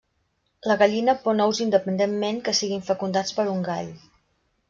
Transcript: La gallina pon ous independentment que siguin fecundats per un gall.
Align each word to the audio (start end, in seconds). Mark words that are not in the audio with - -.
La 0.69 0.77
gallina 0.81 1.13
pon 1.25 1.43
ous 1.45 1.59
independentment 1.65 2.41
que 2.47 2.55
siguin 2.61 2.83
fecundats 2.87 3.39
per 3.41 3.49
un 3.55 3.61
gall. 3.71 3.93